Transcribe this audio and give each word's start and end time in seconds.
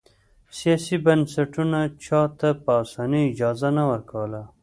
سیاسي 0.59 0.95
بنسټونو 1.05 1.81
چا 2.05 2.21
ته 2.39 2.49
په 2.63 2.71
اسانۍ 2.83 3.21
اجازه 3.31 3.69
نه 3.77 3.83
ورکوله. 3.91 4.41